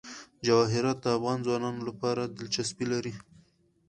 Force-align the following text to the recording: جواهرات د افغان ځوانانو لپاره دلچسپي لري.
جواهرات 0.45 0.97
د 1.01 1.05
افغان 1.17 1.37
ځوانانو 1.45 1.81
لپاره 1.89 2.21
دلچسپي 2.37 2.85
لري. 2.93 3.13